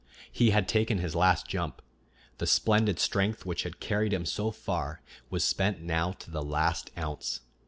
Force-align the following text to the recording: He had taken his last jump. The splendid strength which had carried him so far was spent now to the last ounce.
He 0.31 0.49
had 0.49 0.67
taken 0.67 0.97
his 0.97 1.13
last 1.13 1.45
jump. 1.47 1.79
The 2.39 2.47
splendid 2.47 2.97
strength 2.97 3.45
which 3.45 3.61
had 3.61 3.79
carried 3.79 4.13
him 4.13 4.25
so 4.25 4.49
far 4.49 5.03
was 5.29 5.43
spent 5.43 5.79
now 5.83 6.13
to 6.13 6.31
the 6.31 6.41
last 6.43 6.89
ounce. 6.97 7.41